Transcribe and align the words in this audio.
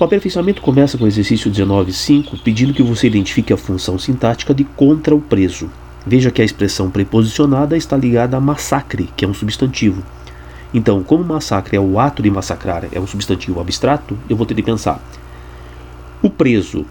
O 0.00 0.04
aperfeiçoamento 0.04 0.62
começa 0.62 0.96
com 0.96 1.02
o 1.02 1.08
exercício 1.08 1.50
19.5, 1.50 2.40
pedindo 2.44 2.72
que 2.72 2.84
você 2.84 3.08
identifique 3.08 3.52
a 3.52 3.56
função 3.56 3.98
sintática 3.98 4.54
de 4.54 4.62
contra 4.62 5.12
o 5.12 5.20
preso. 5.20 5.68
Veja 6.06 6.30
que 6.30 6.40
a 6.40 6.44
expressão 6.44 6.88
preposicionada 6.88 7.76
está 7.76 7.96
ligada 7.96 8.36
a 8.36 8.40
massacre, 8.40 9.10
que 9.16 9.24
é 9.24 9.28
um 9.28 9.34
substantivo. 9.34 10.04
Então, 10.72 11.02
como 11.02 11.24
massacre 11.24 11.76
é 11.76 11.80
o 11.80 11.98
ato 11.98 12.22
de 12.22 12.30
massacrar, 12.30 12.84
é 12.92 13.00
um 13.00 13.08
substantivo 13.08 13.60
abstrato, 13.60 14.16
eu 14.30 14.36
vou 14.36 14.46
ter 14.46 14.54
de 14.54 14.62
pensar: 14.62 15.02
o 16.22 16.30
preso 16.30 16.86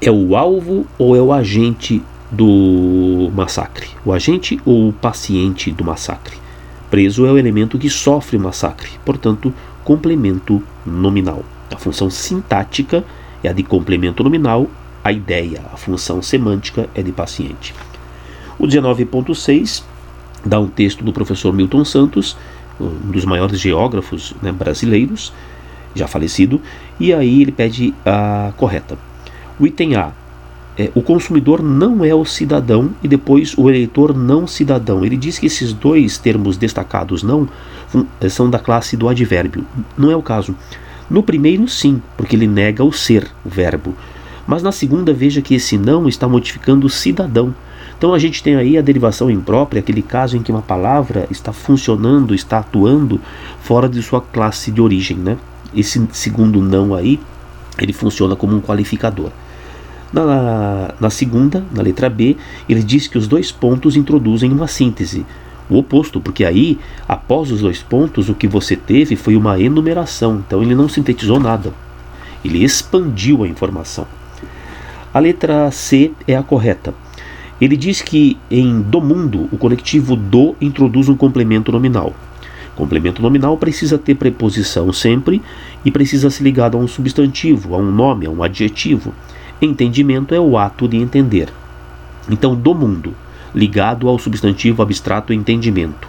é 0.00 0.10
o 0.10 0.36
alvo 0.36 0.86
ou 0.96 1.16
é 1.16 1.20
o 1.20 1.32
agente 1.32 2.00
do 2.30 3.32
massacre? 3.34 3.88
O 4.04 4.12
agente 4.12 4.60
ou 4.64 4.90
o 4.90 4.92
paciente 4.92 5.72
do 5.72 5.84
massacre? 5.84 6.36
Preso 6.88 7.26
é 7.26 7.32
o 7.32 7.38
elemento 7.38 7.80
que 7.80 7.90
sofre 7.90 8.36
o 8.36 8.40
massacre, 8.40 8.90
portanto, 9.04 9.52
complemento 9.82 10.62
nominal. 10.86 11.44
A 11.72 11.76
função 11.76 12.10
sintática 12.10 13.04
é 13.42 13.48
a 13.48 13.52
de 13.52 13.62
complemento 13.62 14.22
nominal, 14.22 14.68
a 15.04 15.12
ideia, 15.12 15.62
a 15.72 15.76
função 15.76 16.20
semântica 16.20 16.88
é 16.94 17.02
de 17.02 17.12
paciente. 17.12 17.74
O 18.58 18.66
19.6 18.66 19.82
dá 20.44 20.58
um 20.58 20.68
texto 20.68 21.04
do 21.04 21.12
professor 21.12 21.52
Milton 21.52 21.84
Santos, 21.84 22.36
um 22.80 23.10
dos 23.10 23.24
maiores 23.24 23.60
geógrafos 23.60 24.34
né, 24.42 24.50
brasileiros, 24.52 25.32
já 25.94 26.06
falecido, 26.06 26.60
e 26.98 27.12
aí 27.12 27.42
ele 27.42 27.52
pede 27.52 27.94
a 28.04 28.52
correta. 28.56 28.98
O 29.58 29.66
item 29.66 29.96
A 29.96 30.12
é, 30.78 30.92
o 30.94 31.02
consumidor 31.02 31.60
não 31.60 32.04
é 32.04 32.14
o 32.14 32.24
cidadão 32.24 32.90
e 33.02 33.08
depois 33.08 33.52
o 33.58 33.68
eleitor 33.68 34.16
não 34.16 34.46
cidadão. 34.46 35.04
Ele 35.04 35.16
diz 35.16 35.36
que 35.36 35.46
esses 35.46 35.72
dois 35.72 36.18
termos 36.18 36.56
destacados 36.56 37.24
não 37.24 37.48
são 38.30 38.48
da 38.48 38.60
classe 38.60 38.96
do 38.96 39.08
advérbio. 39.08 39.66
Não 39.96 40.08
é 40.08 40.14
o 40.14 40.22
caso. 40.22 40.54
No 41.10 41.22
primeiro, 41.22 41.66
sim, 41.68 42.02
porque 42.16 42.36
ele 42.36 42.46
nega 42.46 42.84
o 42.84 42.92
ser, 42.92 43.26
o 43.44 43.48
verbo. 43.48 43.94
Mas 44.46 44.62
na 44.62 44.72
segunda, 44.72 45.12
veja 45.12 45.42
que 45.42 45.54
esse 45.54 45.76
não 45.76 46.08
está 46.08 46.28
modificando 46.28 46.86
o 46.86 46.90
cidadão. 46.90 47.54
Então 47.96 48.14
a 48.14 48.18
gente 48.18 48.42
tem 48.42 48.56
aí 48.56 48.78
a 48.78 48.82
derivação 48.82 49.30
imprópria, 49.30 49.80
aquele 49.80 50.02
caso 50.02 50.36
em 50.36 50.42
que 50.42 50.52
uma 50.52 50.62
palavra 50.62 51.26
está 51.30 51.52
funcionando, 51.52 52.34
está 52.34 52.58
atuando 52.58 53.20
fora 53.60 53.88
de 53.88 54.02
sua 54.02 54.20
classe 54.20 54.70
de 54.70 54.80
origem, 54.80 55.16
né? 55.16 55.36
Esse 55.74 56.06
segundo 56.12 56.62
não 56.62 56.94
aí, 56.94 57.18
ele 57.78 57.92
funciona 57.92 58.36
como 58.36 58.56
um 58.56 58.60
qualificador. 58.60 59.30
Na, 60.12 60.94
na 60.98 61.10
segunda, 61.10 61.64
na 61.74 61.82
letra 61.82 62.08
B, 62.08 62.36
ele 62.68 62.82
diz 62.82 63.06
que 63.06 63.18
os 63.18 63.26
dois 63.26 63.52
pontos 63.52 63.96
introduzem 63.96 64.50
uma 64.50 64.66
síntese. 64.66 65.26
O 65.70 65.76
oposto, 65.76 66.20
porque 66.20 66.44
aí, 66.44 66.78
após 67.06 67.50
os 67.50 67.60
dois 67.60 67.82
pontos, 67.82 68.28
o 68.28 68.34
que 68.34 68.48
você 68.48 68.74
teve 68.74 69.16
foi 69.16 69.36
uma 69.36 69.60
enumeração. 69.60 70.42
Então 70.46 70.62
ele 70.62 70.74
não 70.74 70.88
sintetizou 70.88 71.38
nada. 71.38 71.72
Ele 72.44 72.64
expandiu 72.64 73.44
a 73.44 73.48
informação. 73.48 74.06
A 75.12 75.18
letra 75.18 75.70
C 75.70 76.12
é 76.26 76.36
a 76.36 76.42
correta. 76.42 76.94
Ele 77.60 77.76
diz 77.76 78.00
que 78.00 78.38
em 78.50 78.80
do 78.80 79.00
mundo 79.00 79.48
o 79.50 79.58
conectivo 79.58 80.14
do 80.14 80.54
introduz 80.60 81.08
um 81.08 81.16
complemento 81.16 81.72
nominal. 81.72 82.14
Complemento 82.76 83.20
nominal 83.20 83.56
precisa 83.56 83.98
ter 83.98 84.14
preposição 84.14 84.92
sempre 84.92 85.42
e 85.84 85.90
precisa 85.90 86.30
ser 86.30 86.44
ligado 86.44 86.76
a 86.76 86.80
um 86.80 86.86
substantivo, 86.86 87.74
a 87.74 87.78
um 87.78 87.90
nome, 87.90 88.26
a 88.26 88.30
um 88.30 88.42
adjetivo. 88.42 89.12
Entendimento 89.60 90.32
é 90.32 90.38
o 90.38 90.56
ato 90.56 90.86
de 90.86 90.96
entender. 90.96 91.48
Então, 92.30 92.54
do 92.54 92.72
mundo, 92.72 93.14
ligado 93.54 94.08
ao 94.08 94.18
substantivo 94.18 94.82
abstrato 94.82 95.32
entendimento. 95.32 96.08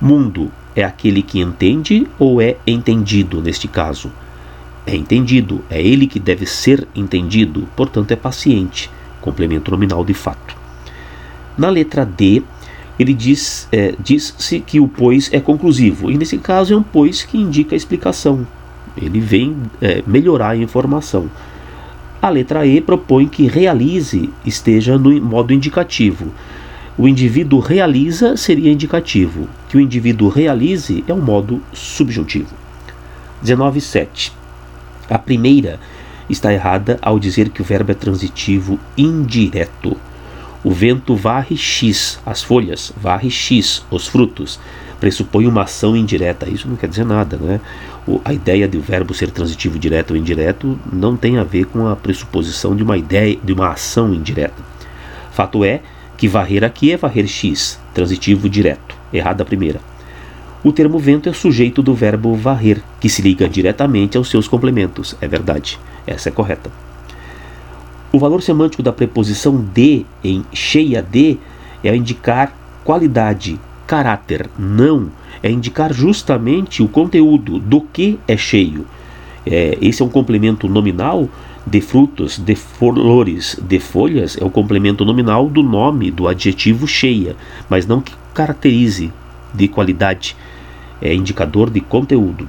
Mundo 0.00 0.50
é 0.74 0.84
aquele 0.84 1.22
que 1.22 1.40
entende 1.40 2.06
ou 2.18 2.40
é 2.40 2.56
entendido 2.66 3.40
neste 3.40 3.66
caso? 3.66 4.12
É 4.86 4.94
entendido, 4.94 5.64
é 5.68 5.82
ele 5.82 6.06
que 6.06 6.20
deve 6.20 6.46
ser 6.46 6.86
entendido, 6.94 7.66
portanto 7.74 8.12
é 8.12 8.16
paciente, 8.16 8.90
complemento 9.20 9.70
nominal 9.70 10.04
de 10.04 10.14
fato. 10.14 10.56
Na 11.58 11.68
letra 11.68 12.04
D, 12.04 12.42
ele 12.98 13.12
diz, 13.12 13.68
é, 13.72 13.94
diz-se 13.98 14.60
que 14.60 14.78
o 14.78 14.86
pois 14.86 15.28
é 15.32 15.40
conclusivo, 15.40 16.10
e 16.10 16.16
nesse 16.16 16.38
caso 16.38 16.72
é 16.72 16.76
um 16.76 16.82
pois 16.82 17.22
que 17.22 17.36
indica 17.36 17.74
a 17.74 17.76
explicação. 17.76 18.46
Ele 18.96 19.20
vem 19.20 19.56
é, 19.80 20.02
melhorar 20.06 20.50
a 20.50 20.56
informação. 20.56 21.30
A 22.22 22.30
letra 22.30 22.66
E 22.66 22.80
propõe 22.80 23.28
que 23.28 23.46
realize 23.46 24.30
esteja 24.44 24.96
no 24.98 25.20
modo 25.20 25.52
indicativo. 25.52 26.32
O 26.98 27.06
indivíduo 27.06 27.60
realiza 27.60 28.38
seria 28.38 28.72
indicativo, 28.72 29.46
que 29.68 29.76
o 29.76 29.80
indivíduo 29.80 30.30
realize 30.30 31.04
é 31.06 31.12
um 31.12 31.20
modo 31.20 31.62
subjuntivo. 31.70 32.54
19.7. 33.44 34.32
A 35.10 35.18
primeira 35.18 35.78
está 36.28 36.50
errada 36.54 36.98
ao 37.02 37.18
dizer 37.18 37.50
que 37.50 37.60
o 37.60 37.64
verbo 37.64 37.92
é 37.92 37.94
transitivo 37.94 38.80
indireto. 38.96 39.94
O 40.64 40.70
vento 40.70 41.14
varre 41.14 41.54
X 41.54 42.18
as 42.24 42.42
folhas, 42.42 42.94
varre 42.96 43.30
X 43.30 43.84
os 43.90 44.06
frutos. 44.08 44.58
Pressupõe 44.98 45.46
uma 45.46 45.64
ação 45.64 45.94
indireta. 45.94 46.48
Isso 46.48 46.66
não 46.66 46.76
quer 46.76 46.88
dizer 46.88 47.04
nada, 47.04 47.36
né? 47.36 47.60
a 48.24 48.32
ideia 48.32 48.66
de 48.66 48.78
o 48.78 48.80
verbo 48.80 49.12
ser 49.12 49.30
transitivo 49.30 49.78
direto 49.78 50.12
ou 50.12 50.16
indireto 50.16 50.78
não 50.90 51.14
tem 51.14 51.36
a 51.36 51.44
ver 51.44 51.66
com 51.66 51.86
a 51.86 51.94
pressuposição 51.94 52.74
de 52.74 52.82
uma 52.82 52.96
ideia 52.96 53.36
de 53.44 53.52
uma 53.52 53.68
ação 53.68 54.14
indireta. 54.14 54.64
Fato 55.30 55.62
é 55.62 55.82
que 56.16 56.28
varrer 56.28 56.64
aqui 56.64 56.92
é 56.92 56.96
varrer 56.96 57.26
x, 57.26 57.80
transitivo 57.94 58.48
direto. 58.48 58.96
Errada 59.12 59.42
a 59.42 59.46
primeira. 59.46 59.80
O 60.64 60.72
termo 60.72 60.98
vento 60.98 61.28
é 61.28 61.32
sujeito 61.32 61.82
do 61.82 61.94
verbo 61.94 62.34
varrer, 62.34 62.82
que 63.00 63.08
se 63.08 63.22
liga 63.22 63.48
diretamente 63.48 64.16
aos 64.16 64.28
seus 64.28 64.48
complementos. 64.48 65.16
É 65.20 65.28
verdade. 65.28 65.78
Essa 66.06 66.28
é 66.28 66.32
correta. 66.32 66.70
O 68.12 68.18
valor 68.18 68.42
semântico 68.42 68.82
da 68.82 68.92
preposição 68.92 69.56
de 69.56 70.06
em 70.24 70.44
cheia 70.52 71.02
de 71.02 71.38
é 71.84 71.94
indicar 71.94 72.52
qualidade, 72.84 73.60
caráter, 73.86 74.48
não 74.58 75.10
é 75.42 75.50
indicar 75.50 75.92
justamente 75.92 76.82
o 76.82 76.88
conteúdo 76.88 77.58
do 77.58 77.80
que 77.80 78.18
é 78.26 78.36
cheio. 78.36 78.86
É, 79.46 79.78
esse 79.80 80.02
é 80.02 80.04
um 80.04 80.08
complemento 80.08 80.68
nominal 80.68 81.28
de 81.66 81.80
frutos, 81.80 82.38
de 82.38 82.54
flores, 82.54 83.58
de 83.60 83.80
folhas, 83.80 84.38
é 84.40 84.44
o 84.44 84.50
complemento 84.50 85.04
nominal 85.04 85.48
do 85.48 85.62
nome 85.62 86.12
do 86.12 86.28
adjetivo 86.28 86.86
cheia, 86.86 87.34
mas 87.68 87.86
não 87.86 88.00
que 88.00 88.14
caracterize 88.32 89.12
de 89.52 89.66
qualidade, 89.66 90.36
é 91.02 91.12
indicador 91.12 91.68
de 91.68 91.80
conteúdo. 91.80 92.48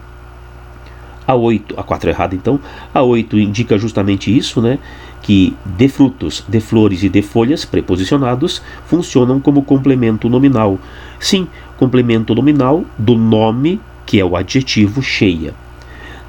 A 1.25 1.35
8, 1.35 1.77
a 1.77 1.83
4 1.83 2.09
é 2.09 2.13
errada 2.13 2.35
então, 2.35 2.59
a 2.93 3.01
8 3.01 3.37
indica 3.39 3.77
justamente 3.77 4.35
isso, 4.35 4.61
né? 4.61 4.79
Que 5.21 5.57
de 5.65 5.89
frutos, 5.89 6.45
de 6.47 6.59
flores 6.61 7.03
e 7.03 7.09
de 7.09 7.21
folhas 7.21 7.65
preposicionados 7.65 8.61
funcionam 8.85 9.39
como 9.39 9.63
complemento 9.63 10.29
nominal. 10.29 10.79
Sim, 11.19 11.47
complemento 11.75 12.33
nominal 12.33 12.85
do 12.97 13.15
nome, 13.17 13.81
que 14.05 14.19
é 14.19 14.23
o 14.23 14.37
adjetivo 14.37 15.01
cheia. 15.01 15.53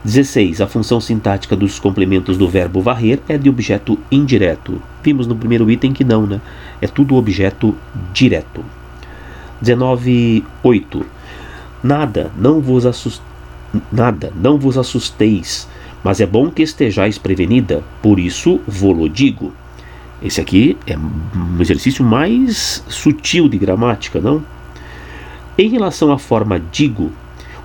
16. 0.05 0.61
A 0.61 0.67
função 0.67 1.01
sintática 1.01 1.57
dos 1.57 1.79
complementos 1.79 2.37
do 2.37 2.49
verbo 2.49 2.81
varrer 2.81 3.21
é 3.29 3.37
de 3.37 3.49
objeto 3.49 3.99
indireto. 4.11 4.81
Vimos 5.03 5.27
no 5.27 5.37
primeiro 5.37 5.71
item 5.71 5.93
que 5.93 6.05
não, 6.05 6.27
né? 6.27 6.41
É 6.81 6.87
tudo 6.87 7.17
objeto 7.17 7.75
direto. 8.13 8.65
19.8. 9.63 11.05
Nada, 11.83 12.31
não 12.37 12.61
vos 12.61 12.87
assust... 12.87 13.23
nada, 13.91 14.33
não 14.35 14.59
vos 14.59 14.79
assusteis, 14.79 15.69
mas 16.03 16.21
é 16.21 16.27
bom 16.27 16.51
que 16.51 16.63
estejais 16.63 17.19
prevenida, 17.19 17.83
por 18.03 18.19
isso 18.19 18.61
vou-lo 18.67 19.09
digo. 19.09 19.53
Esse 20.23 20.41
aqui 20.41 20.77
é 20.87 20.97
um 20.97 21.61
exercício 21.61 22.05
mais 22.05 22.83
sutil 22.89 23.49
de 23.49 23.59
gramática, 23.59 24.21
não? 24.21 24.43
Em 25.57 25.69
relação 25.69 26.13
à 26.13 26.19
forma 26.19 26.61
digo, 26.73 27.13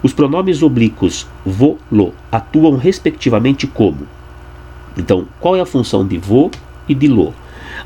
os 0.04 0.12
pronomes 0.12 0.62
oblíquos 0.62 1.26
vo, 1.46 1.78
lo 1.90 2.14
atuam 2.30 2.76
respectivamente 2.76 3.66
como. 3.66 4.06
Então, 4.98 5.26
qual 5.40 5.56
é 5.56 5.62
a 5.62 5.66
função 5.66 6.06
de 6.06 6.18
vo 6.18 6.52
e 6.88 6.94
de 6.94 7.08
lo? 7.08 7.34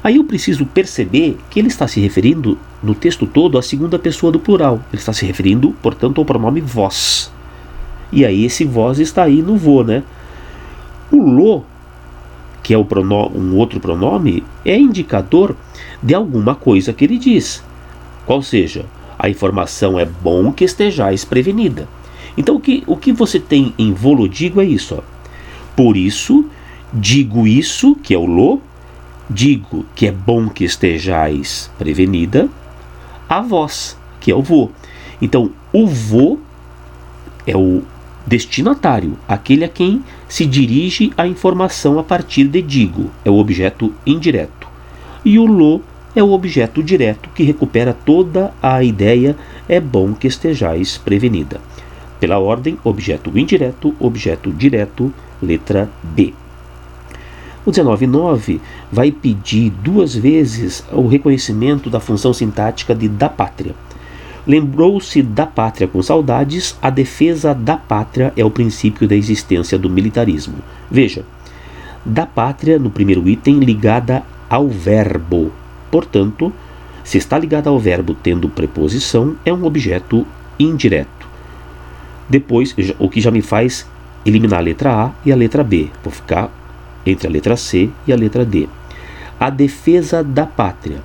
Aí 0.04 0.18
eu 0.18 0.24
preciso 0.24 0.66
perceber 0.66 1.38
que 1.50 1.60
ele 1.60 1.68
está 1.68 1.88
se 1.88 2.00
referindo 2.00 2.58
no 2.82 2.96
texto 2.96 3.26
todo 3.26 3.58
à 3.58 3.62
segunda 3.62 3.98
pessoa 3.98 4.32
do 4.32 4.40
plural. 4.40 4.82
Ele 4.92 5.00
está 5.00 5.14
se 5.14 5.26
referindo, 5.26 5.76
portanto, 5.82 6.20
ao 6.20 6.26
pronome 6.26 6.60
vós. 6.60 7.32
E 8.12 8.26
aí 8.26 8.46
esse 8.46 8.66
vós 8.66 9.00
está 9.00 9.24
aí 9.24 9.42
no 9.42 9.56
vo, 9.56 9.84
né? 9.84 10.04
O 11.12 11.18
lo, 11.18 11.66
que 12.64 12.74
é 12.74 12.78
um 12.78 13.56
outro 13.56 13.80
pronome, 13.80 14.44
é 14.66 14.78
indicador 14.78 15.56
de 16.02 16.14
alguma 16.14 16.56
coisa 16.56 16.92
que 16.94 17.06
ele 17.06 17.18
diz. 17.18 17.64
Qual 18.26 18.42
seja, 18.42 18.86
a 19.18 19.30
informação 19.30 19.98
é 20.00 20.06
bom 20.06 20.52
que 20.52 20.66
estejais 20.66 21.24
prevenida. 21.24 21.88
Então 22.38 22.56
o 22.56 22.60
que, 22.60 22.84
o 22.86 22.96
que 22.96 23.12
você 23.12 23.40
tem 23.40 23.74
em 23.78 23.92
volo 23.92 24.30
digo 24.30 24.62
é 24.62 24.66
isso. 24.66 24.96
Ó. 24.96 25.02
Por 25.76 25.98
isso, 25.98 26.46
digo 26.94 27.48
isso, 27.48 27.96
que 27.96 28.14
é 28.14 28.18
o 28.18 28.26
lo, 28.26 28.62
digo 29.30 29.86
que 29.96 30.08
é 30.08 30.12
bom 30.12 30.48
que 30.48 30.64
estejais 30.64 31.70
prevenida, 31.78 32.48
a 33.28 33.42
vós, 33.42 33.98
que 34.22 34.32
é 34.32 34.36
o 34.36 34.42
vô. 34.42 34.70
Então, 35.22 35.52
o 35.74 35.86
vô 35.88 36.38
é 37.46 37.58
o 37.58 37.82
Destinatário, 38.28 39.18
aquele 39.26 39.64
a 39.64 39.70
quem 39.70 40.04
se 40.28 40.46
dirige 40.46 41.14
a 41.18 41.26
informação 41.26 41.98
a 41.98 42.04
partir 42.04 42.44
de 42.46 42.62
digo, 42.62 43.10
é 43.24 43.30
o 43.30 43.38
objeto 43.38 43.94
indireto. 44.06 44.68
E 45.24 45.40
o 45.40 45.46
lo 45.46 45.82
é 46.14 46.22
o 46.22 46.32
objeto 46.32 46.84
direto 46.84 47.30
que 47.34 47.44
recupera 47.44 47.94
toda 47.94 48.54
a 48.62 48.84
ideia, 48.84 49.34
é 49.70 49.80
bom 49.80 50.14
que 50.14 50.28
estejais 50.28 50.98
prevenida. 50.98 51.62
Pela 52.20 52.40
ordem, 52.40 52.78
objeto 52.84 53.38
indireto, 53.38 53.96
objeto 54.00 54.52
direto, 54.52 55.14
letra 55.42 55.90
B. 56.02 56.34
O 57.66 57.72
19.9 57.72 58.60
vai 58.92 59.12
pedir 59.12 59.70
duas 59.70 60.16
vezes 60.16 60.86
o 60.92 61.06
reconhecimento 61.06 61.90
da 61.90 62.00
função 62.00 62.34
sintática 62.34 62.96
de 62.96 63.10
da 63.10 63.28
pátria. 63.28 63.76
Lembrou-se 64.48 65.22
da 65.22 65.46
pátria 65.46 65.90
com 65.90 66.02
saudades, 66.02 66.78
a 66.82 66.90
defesa 66.90 67.54
da 67.54 67.76
pátria 67.76 68.32
é 68.38 68.46
o 68.46 68.50
princípio 68.50 69.06
da 69.06 69.16
existência 69.16 69.78
do 69.78 69.90
militarismo. 69.90 70.56
Veja, 70.90 71.26
da 72.06 72.26
pátria, 72.26 72.80
no 72.80 72.90
primeiro 72.90 73.28
item, 73.28 73.60
ligada 73.60 74.24
ao 74.50 74.70
verbo. 74.70 75.52
Portanto, 75.92 76.54
se 77.04 77.18
está 77.18 77.38
ligada 77.38 77.70
ao 77.70 77.78
verbo 77.78 78.14
tendo 78.14 78.48
preposição, 78.48 79.36
é 79.44 79.52
um 79.52 79.66
objeto 79.66 80.26
indireto. 80.58 81.27
Depois, 82.30 82.76
o 83.00 83.10
que 83.10 83.22
já 83.22 83.32
me 83.32 83.42
faz 83.42 83.88
eliminar 84.26 84.60
a 84.60 84.64
letra 84.64 84.94
A 84.94 85.12
e 85.26 85.32
a 85.32 85.36
letra 85.36 85.64
B. 85.64 85.90
Vou 86.04 86.12
ficar 86.12 86.52
entre 87.06 87.28
a 87.28 87.32
letra 87.32 87.56
C 87.56 87.90
e 88.06 88.12
a 88.12 88.16
letra 88.16 88.46
D. 88.46 88.68
A 89.40 89.50
defesa 89.50 90.24
da 90.24 90.46
pátria. 90.46 91.02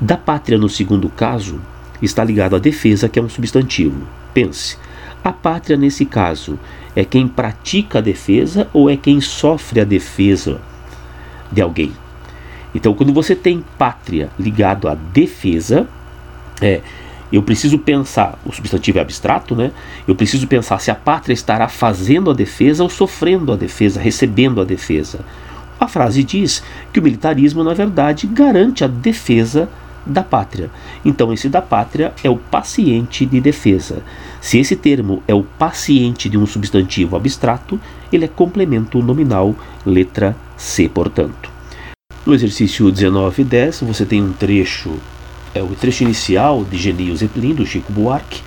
Da 0.00 0.16
pátria, 0.16 0.56
no 0.56 0.68
segundo 0.68 1.08
caso, 1.10 1.60
está 2.00 2.24
ligado 2.24 2.56
à 2.56 2.58
defesa, 2.58 3.08
que 3.08 3.18
é 3.18 3.22
um 3.22 3.28
substantivo. 3.28 4.06
Pense, 4.32 4.78
a 5.22 5.32
pátria 5.32 5.76
nesse 5.76 6.06
caso 6.06 6.58
é 6.96 7.04
quem 7.04 7.28
pratica 7.28 7.98
a 7.98 8.02
defesa 8.02 8.68
ou 8.72 8.88
é 8.88 8.96
quem 8.96 9.20
sofre 9.20 9.80
a 9.80 9.84
defesa 9.84 10.60
de 11.52 11.60
alguém? 11.60 11.92
Então, 12.74 12.94
quando 12.94 13.12
você 13.12 13.34
tem 13.34 13.64
pátria 13.76 14.30
ligado 14.38 14.88
à 14.88 14.94
defesa, 14.94 15.88
é, 16.62 16.80
eu 17.36 17.42
preciso 17.42 17.78
pensar, 17.78 18.38
o 18.44 18.52
substantivo 18.52 18.98
é 18.98 19.02
abstrato, 19.02 19.54
né? 19.54 19.70
Eu 20.06 20.14
preciso 20.14 20.46
pensar 20.46 20.80
se 20.80 20.90
a 20.90 20.94
pátria 20.94 21.34
estará 21.34 21.68
fazendo 21.68 22.30
a 22.30 22.34
defesa 22.34 22.82
ou 22.82 22.90
sofrendo 22.90 23.52
a 23.52 23.56
defesa, 23.56 24.00
recebendo 24.00 24.60
a 24.60 24.64
defesa. 24.64 25.20
A 25.78 25.88
frase 25.88 26.22
diz 26.22 26.62
que 26.92 27.00
o 27.00 27.02
militarismo, 27.02 27.64
na 27.64 27.72
verdade, 27.72 28.26
garante 28.26 28.84
a 28.84 28.86
defesa 28.86 29.68
da 30.04 30.22
pátria. 30.22 30.70
Então, 31.04 31.32
esse 31.32 31.48
da 31.48 31.62
pátria 31.62 32.12
é 32.22 32.28
o 32.28 32.36
paciente 32.36 33.24
de 33.24 33.40
defesa. 33.40 34.02
Se 34.40 34.58
esse 34.58 34.74
termo 34.74 35.22
é 35.28 35.34
o 35.34 35.42
paciente 35.42 36.28
de 36.28 36.36
um 36.36 36.46
substantivo 36.46 37.16
abstrato, 37.16 37.80
ele 38.12 38.24
é 38.24 38.28
complemento 38.28 39.02
nominal, 39.02 39.54
letra 39.84 40.36
C, 40.56 40.88
portanto. 40.88 41.50
No 42.26 42.34
exercício 42.34 42.90
19 42.90 43.42
e 43.42 43.44
10, 43.44 43.80
você 43.80 44.04
tem 44.04 44.22
um 44.22 44.32
trecho, 44.32 44.98
é 45.54 45.62
o 45.62 45.68
trecho 45.68 46.04
inicial 46.04 46.64
de 46.64 46.76
Genio 46.76 47.16
Zeppelin, 47.16 47.54
do 47.54 47.66
Chico 47.66 47.92
Buarque, 47.92 48.42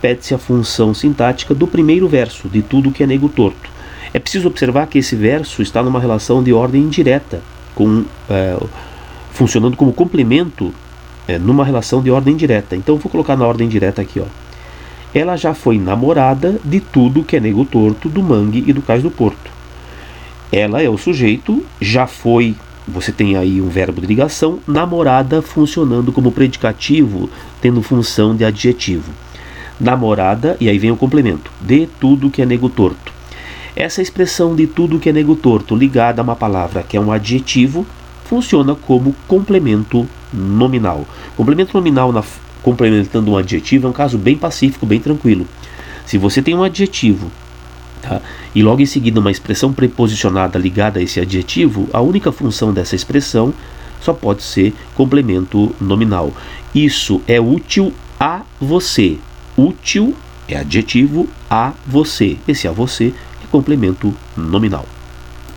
pede-se 0.00 0.34
a 0.34 0.38
função 0.38 0.92
sintática 0.92 1.54
do 1.54 1.66
primeiro 1.66 2.06
verso, 2.08 2.48
de 2.48 2.62
tudo 2.62 2.90
que 2.90 3.02
é 3.02 3.06
nego 3.06 3.28
torto. 3.28 3.70
É 4.12 4.18
preciso 4.18 4.48
observar 4.48 4.86
que 4.86 4.98
esse 4.98 5.16
verso 5.16 5.62
está 5.62 5.82
numa 5.82 5.98
relação 5.98 6.42
de 6.42 6.52
ordem 6.52 6.82
indireta, 6.82 7.42
com, 7.74 8.04
é, 8.30 8.56
funcionando 9.32 9.76
como 9.76 9.92
complemento 9.92 10.72
é, 11.26 11.38
numa 11.38 11.64
relação 11.64 12.02
de 12.02 12.10
ordem 12.10 12.36
direta. 12.36 12.76
Então 12.76 12.96
vou 12.96 13.10
colocar 13.10 13.36
na 13.36 13.46
ordem 13.46 13.68
direta 13.68 14.02
aqui, 14.02 14.20
ó. 14.20 14.26
Ela 15.12 15.36
já 15.36 15.54
foi 15.54 15.78
namorada 15.78 16.60
de 16.64 16.80
tudo 16.80 17.24
que 17.24 17.36
é 17.36 17.40
nego 17.40 17.64
torto, 17.64 18.08
do 18.08 18.22
mangue 18.22 18.64
e 18.66 18.72
do 18.72 18.82
cais 18.82 19.02
do 19.02 19.10
porto. 19.10 19.50
Ela 20.52 20.82
é 20.82 20.88
o 20.88 20.98
sujeito, 20.98 21.64
já 21.80 22.06
foi, 22.06 22.54
você 22.86 23.10
tem 23.10 23.36
aí 23.36 23.60
um 23.60 23.68
verbo 23.68 24.00
de 24.00 24.06
ligação, 24.06 24.58
namorada 24.66 25.40
funcionando 25.40 26.12
como 26.12 26.30
predicativo, 26.30 27.30
tendo 27.60 27.82
função 27.82 28.36
de 28.36 28.44
adjetivo. 28.44 29.10
Namorada, 29.80 30.56
e 30.60 30.68
aí 30.68 30.78
vem 30.78 30.90
o 30.90 30.96
complemento, 30.96 31.50
de 31.60 31.86
tudo 31.98 32.30
que 32.30 32.42
é 32.42 32.46
nego 32.46 32.68
torto. 32.68 33.12
Essa 33.74 34.02
expressão 34.02 34.54
de 34.54 34.66
tudo 34.66 34.98
que 34.98 35.08
é 35.08 35.12
nego 35.12 35.34
torto 35.34 35.74
ligada 35.74 36.20
a 36.20 36.24
uma 36.24 36.36
palavra 36.36 36.82
que 36.82 36.96
é 36.96 37.00
um 37.00 37.10
adjetivo 37.10 37.84
funciona 38.24 38.74
como 38.74 39.14
complemento 39.26 40.08
nominal. 40.32 41.04
Complemento 41.36 41.76
nominal 41.76 42.12
na, 42.12 42.22
complementando 42.62 43.32
um 43.32 43.36
adjetivo 43.36 43.86
é 43.86 43.90
um 43.90 43.92
caso 43.92 44.16
bem 44.16 44.36
pacífico, 44.36 44.86
bem 44.86 45.00
tranquilo. 45.00 45.46
Se 46.06 46.18
você 46.18 46.40
tem 46.40 46.54
um 46.54 46.62
adjetivo 46.62 47.32
tá, 48.04 48.20
e 48.54 48.62
logo 48.62 48.82
em 48.82 48.86
seguida 48.86 49.20
uma 49.20 49.30
expressão 49.30 49.72
preposicionada 49.72 50.58
ligada 50.58 50.98
a 50.98 51.02
esse 51.02 51.20
adjetivo, 51.20 51.88
a 51.92 52.00
única 52.00 52.30
função 52.30 52.72
dessa 52.72 52.94
expressão 52.94 53.52
só 54.00 54.12
pode 54.12 54.42
ser 54.42 54.74
complemento 54.94 55.74
nominal. 55.80 56.32
Isso 56.74 57.22
é 57.26 57.40
útil 57.40 57.92
a 58.20 58.42
você. 58.60 59.18
Útil 59.56 60.14
é 60.46 60.56
adjetivo 60.56 61.28
a 61.48 61.72
você. 61.86 62.36
Esse 62.46 62.68
a 62.68 62.72
você 62.72 63.14
é 63.42 63.46
complemento 63.50 64.14
nominal. 64.36 64.86